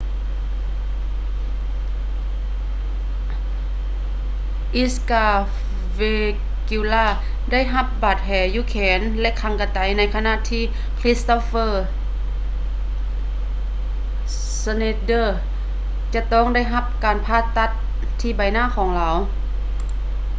[4.81, 5.35] edgar
[5.97, 7.03] veguilla
[7.51, 10.63] ໄດ້ຮັບບາດແຜຢູ່ແຂນ ແລະ ຄາງກະໄຕໃນຂະນະທີ່
[10.99, 11.73] kristoffer
[14.61, 15.27] schneider
[16.13, 17.69] ຈະຕ້ອງໄດ້ຮັບການຜ່າຕັດ
[18.21, 19.17] ທີ່ໃບໜ້າຂອງລາວ